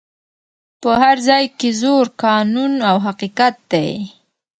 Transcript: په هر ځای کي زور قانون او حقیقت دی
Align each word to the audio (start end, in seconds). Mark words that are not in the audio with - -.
په 0.81 0.91
هر 1.01 1.17
ځای 1.27 1.43
کي 1.59 1.69
زور 1.81 2.05
قانون 2.23 2.73
او 2.89 2.97
حقیقت 3.05 3.55
دی 3.71 3.91